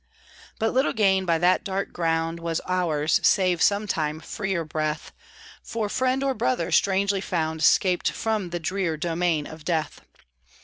But 0.57 0.73
little 0.73 0.93
gain 0.93 1.25
by 1.25 1.37
that 1.37 1.63
dark 1.63 1.93
ground 1.93 2.39
Was 2.39 2.59
ours, 2.67 3.19
save, 3.21 3.61
sometime, 3.61 4.19
freer 4.19 4.65
breath 4.65 5.11
For 5.61 5.89
friend 5.89 6.23
or 6.23 6.33
brother 6.33 6.71
strangely 6.71 7.21
found, 7.21 7.61
'Scaped 7.61 8.09
from 8.09 8.49
the 8.49 8.59
drear 8.59 8.97
domain 8.97 9.45
of 9.45 9.63
death. 9.63 10.01